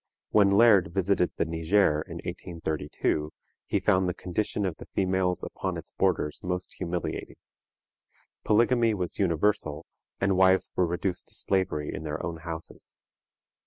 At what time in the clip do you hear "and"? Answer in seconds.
10.19-10.35